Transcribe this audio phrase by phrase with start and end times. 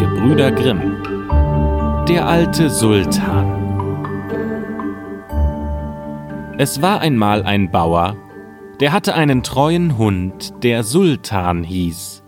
[0.00, 1.02] Gebrüder Grimm.
[2.08, 3.58] Der alte Sultan.
[6.56, 8.16] Es war einmal ein Bauer,
[8.80, 12.24] der hatte einen treuen Hund, der Sultan hieß.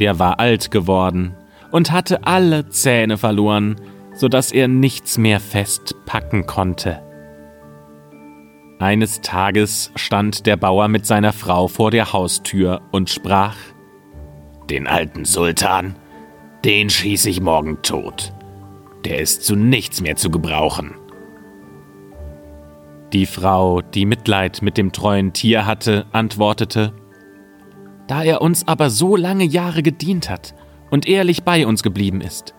[0.00, 1.36] Der war alt geworden
[1.70, 3.76] und hatte alle Zähne verloren,
[4.12, 7.00] so dass er nichts mehr fest packen konnte.
[8.80, 13.54] Eines Tages stand der Bauer mit seiner Frau vor der Haustür und sprach
[14.68, 15.94] Den alten Sultan,
[16.64, 18.32] den schieß ich morgen tot.
[19.04, 20.94] Der ist zu nichts mehr zu gebrauchen.
[23.12, 26.94] Die Frau, die Mitleid mit dem treuen Tier hatte, antwortete
[28.06, 30.54] Da er uns aber so lange Jahre gedient hat
[30.90, 32.54] und ehrlich bei uns geblieben ist,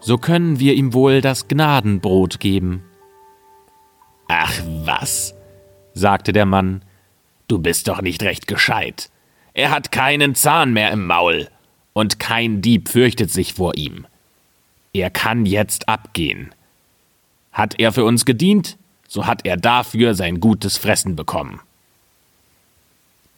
[0.00, 2.84] so können wir ihm wohl das Gnadenbrot geben.
[4.28, 5.34] Ach was,
[5.92, 6.84] sagte der Mann,
[7.46, 9.10] du bist doch nicht recht gescheit.
[9.54, 11.48] Er hat keinen Zahn mehr im Maul,
[11.92, 14.06] und kein Dieb fürchtet sich vor ihm.
[14.92, 16.54] Er kann jetzt abgehen.
[17.52, 18.76] Hat er für uns gedient,
[19.08, 21.60] so hat er dafür sein gutes Fressen bekommen.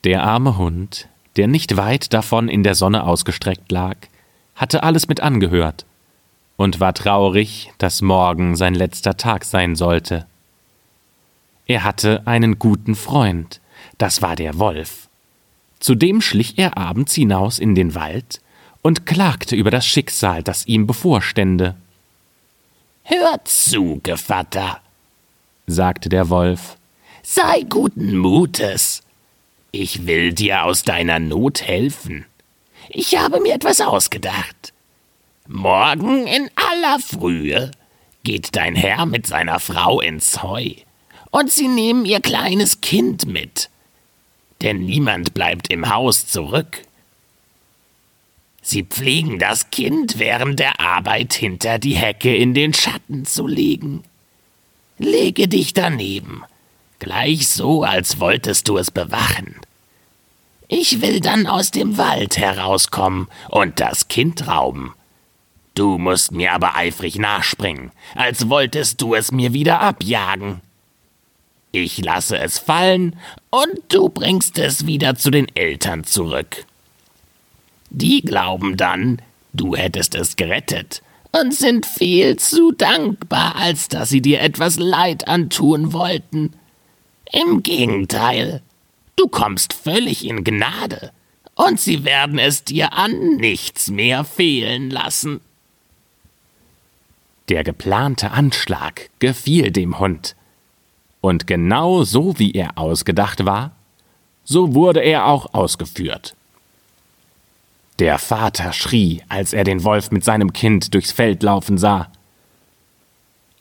[0.05, 3.97] Der arme Hund, der nicht weit davon in der Sonne ausgestreckt lag,
[4.55, 5.84] hatte alles mit angehört
[6.56, 10.27] und war traurig, dass morgen sein letzter Tag sein sollte.
[11.66, 13.60] Er hatte einen guten Freund,
[13.98, 15.08] das war der Wolf.
[15.80, 18.41] Zudem schlich er abends hinaus in den Wald
[18.84, 21.74] und klagte über das Schicksal, das ihm bevorstände.
[23.02, 24.78] Hör zu, Gevatter,
[25.66, 26.76] sagte der Wolf,
[27.22, 29.02] sei guten Mutes.
[29.72, 32.26] Ich will dir aus deiner Not helfen.
[32.91, 34.74] Ich habe mir etwas ausgedacht.
[35.48, 37.70] Morgen in aller Frühe
[38.22, 40.74] geht dein Herr mit seiner Frau ins Heu,
[41.30, 43.70] und sie nehmen ihr kleines Kind mit.
[44.60, 46.82] Denn niemand bleibt im Haus zurück.
[48.66, 54.04] Sie pflegen das Kind während der Arbeit hinter die Hecke in den Schatten zu legen.
[54.97, 56.44] Lege dich daneben,
[56.98, 59.56] gleich so, als wolltest du es bewachen.
[60.66, 64.94] Ich will dann aus dem Wald herauskommen und das Kind rauben.
[65.74, 70.62] Du musst mir aber eifrig nachspringen, als wolltest du es mir wieder abjagen.
[71.70, 73.16] Ich lasse es fallen
[73.50, 76.64] und du bringst es wieder zu den Eltern zurück.
[77.97, 79.22] Die glauben dann,
[79.53, 81.00] du hättest es gerettet
[81.31, 86.54] und sind viel zu dankbar, als dass sie dir etwas Leid antun wollten.
[87.33, 88.62] Im Gegenteil,
[89.15, 91.12] du kommst völlig in Gnade,
[91.54, 95.41] und sie werden es dir an nichts mehr fehlen lassen.
[97.49, 100.34] Der geplante Anschlag gefiel dem Hund,
[101.21, 103.71] und genau so wie er ausgedacht war,
[104.43, 106.34] so wurde er auch ausgeführt.
[107.99, 112.09] Der Vater schrie, als er den Wolf mit seinem Kind durchs Feld laufen sah.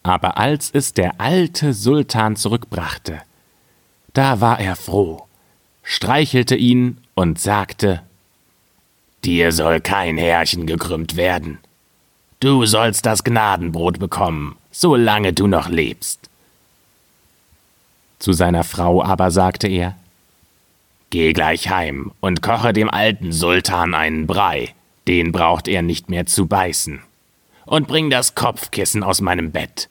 [0.01, 3.21] Aber als es der alte Sultan zurückbrachte,
[4.13, 5.27] da war er froh,
[5.83, 8.01] streichelte ihn und sagte
[9.23, 11.59] Dir soll kein Härchen gekrümmt werden.
[12.41, 16.29] Du sollst das Gnadenbrot bekommen, solange du noch lebst.
[18.19, 19.95] Zu seiner Frau aber sagte er
[21.13, 24.73] Geh gleich heim und koche dem alten Sultan einen Brei,
[25.07, 27.01] den braucht er nicht mehr zu beißen.
[27.67, 29.89] Und bring das Kopfkissen aus meinem Bett.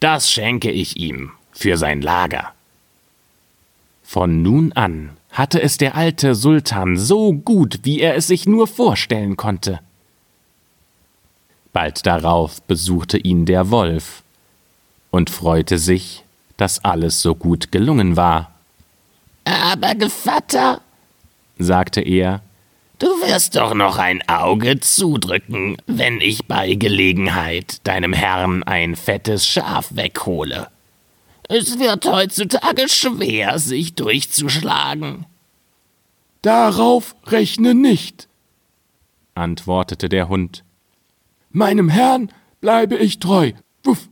[0.00, 2.54] Das schenke ich ihm für sein Lager.
[4.02, 8.66] Von nun an hatte es der alte Sultan so gut, wie er es sich nur
[8.66, 9.78] vorstellen konnte.
[11.72, 14.24] Bald darauf besuchte ihn der Wolf
[15.12, 16.24] und freute sich,
[16.56, 18.57] dass alles so gut gelungen war.
[19.48, 20.82] Aber Gevatter,
[21.58, 22.42] sagte er,
[22.98, 29.46] du wirst doch noch ein Auge zudrücken, wenn ich bei Gelegenheit deinem Herrn ein fettes
[29.46, 30.68] Schaf weghole.
[31.48, 35.24] Es wird heutzutage schwer, sich durchzuschlagen.
[36.42, 38.28] Darauf rechne nicht,
[39.34, 40.62] antwortete der Hund.
[41.50, 42.30] Meinem Herrn
[42.60, 43.52] bleibe ich treu.
[43.82, 44.10] Wuff,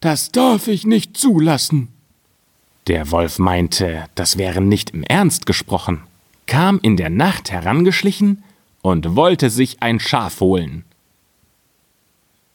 [0.00, 1.88] das darf ich nicht zulassen.
[2.88, 6.00] Der Wolf meinte, das wäre nicht im Ernst gesprochen,
[6.46, 8.42] kam in der Nacht herangeschlichen
[8.80, 10.86] und wollte sich ein Schaf holen.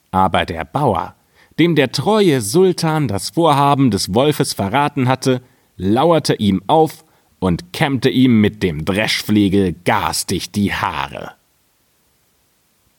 [0.09, 1.13] Aber der Bauer,
[1.59, 5.43] dem der treue Sultan das Vorhaben des Wolfes verraten hatte,
[5.77, 7.05] lauerte ihm auf
[7.39, 11.33] und kämmte ihm mit dem Dreschflegel garstig die Haare.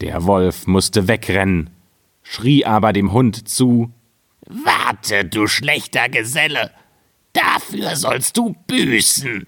[0.00, 1.70] Der Wolf musste wegrennen,
[2.22, 3.90] schrie aber dem Hund zu
[4.46, 6.70] Warte, du schlechter Geselle,
[7.34, 9.46] Dafür sollst du büßen.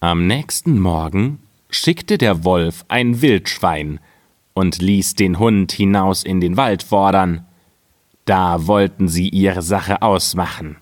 [0.00, 1.40] Am nächsten Morgen
[1.70, 4.00] schickte der Wolf ein Wildschwein
[4.54, 7.44] und ließ den Hund hinaus in den Wald fordern.
[8.24, 10.76] Da wollten sie ihre Sache ausmachen.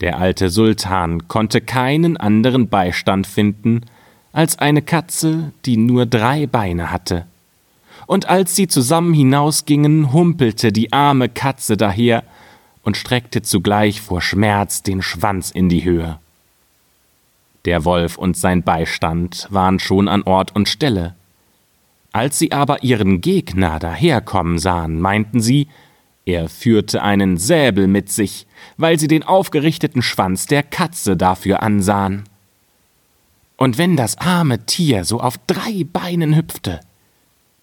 [0.00, 3.82] Der alte Sultan konnte keinen anderen Beistand finden
[4.32, 7.26] als eine Katze, die nur drei Beine hatte.
[8.06, 12.24] Und als sie zusammen hinausgingen, humpelte die arme Katze daher
[12.88, 16.18] und streckte zugleich vor Schmerz den Schwanz in die Höhe.
[17.66, 21.14] Der Wolf und sein Beistand waren schon an Ort und Stelle.
[22.12, 25.68] Als sie aber ihren Gegner daherkommen sahen, meinten sie,
[26.24, 28.46] er führte einen Säbel mit sich,
[28.78, 32.24] weil sie den aufgerichteten Schwanz der Katze dafür ansahen.
[33.58, 36.80] Und wenn das arme Tier so auf drei Beinen hüpfte,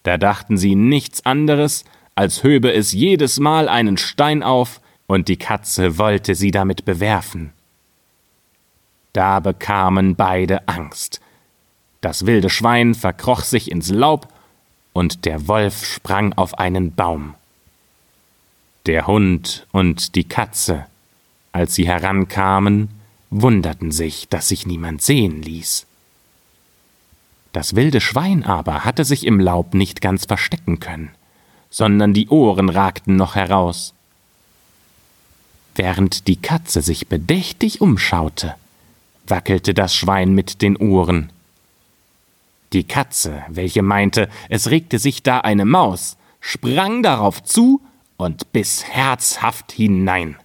[0.04, 1.84] da dachten sie nichts anderes,
[2.14, 7.52] als höbe es jedes Mal einen Stein auf, und die Katze wollte sie damit bewerfen.
[9.12, 11.20] Da bekamen beide Angst.
[12.00, 14.28] Das wilde Schwein verkroch sich ins Laub,
[14.92, 17.34] und der Wolf sprang auf einen Baum.
[18.86, 20.86] Der Hund und die Katze,
[21.52, 22.88] als sie herankamen,
[23.30, 25.86] wunderten sich, dass sich niemand sehen ließ.
[27.52, 31.10] Das wilde Schwein aber hatte sich im Laub nicht ganz verstecken können,
[31.68, 33.92] sondern die Ohren ragten noch heraus.
[35.76, 38.54] Während die Katze sich bedächtig umschaute,
[39.26, 41.30] wackelte das Schwein mit den Ohren.
[42.72, 47.82] Die Katze, welche meinte, es regte sich da eine Maus, sprang darauf zu
[48.16, 50.36] und biss herzhaft hinein.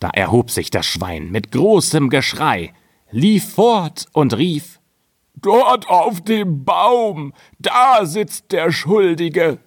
[0.00, 2.74] Da erhob sich das Schwein mit großem Geschrei,
[3.12, 4.80] lief fort und rief
[5.36, 9.58] Dort auf dem Baum, da sitzt der Schuldige.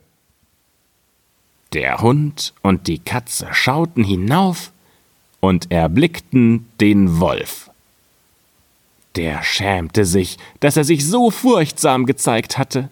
[1.74, 4.72] Der Hund und die Katze schauten hinauf
[5.40, 7.70] und erblickten den Wolf.
[9.16, 12.90] Der schämte sich, dass er sich so furchtsam gezeigt hatte,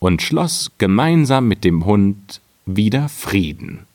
[0.00, 3.87] und schloss gemeinsam mit dem Hund wieder Frieden.